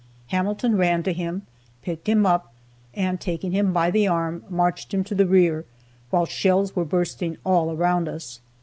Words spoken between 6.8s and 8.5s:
bursting all around us.